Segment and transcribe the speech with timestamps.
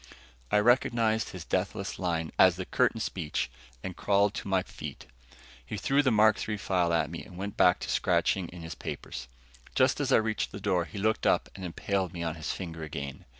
[0.49, 3.51] I recognized this deathless line as the curtain speech
[3.83, 5.05] and crawled to my feet.
[5.63, 8.73] He threw the Mark III file at me and went back to scratching in his
[8.73, 9.27] papers.
[9.75, 12.81] Just as I reached the door, he looked up and impaled me on his finger
[12.81, 13.25] again.